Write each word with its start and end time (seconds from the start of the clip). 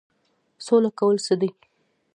سوله 0.65 0.89
کول 0.99 1.15
څه 1.25 1.33
دي؟ 1.41 1.49